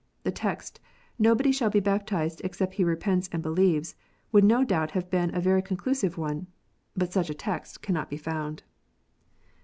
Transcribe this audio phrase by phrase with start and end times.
[0.23, 0.79] The text
[1.19, 3.93] "nobody shall be baptized except he repents and believes,"
[4.31, 6.47] would no doubt have been a very conclusive one.
[6.97, 8.63] But such a text cannot be found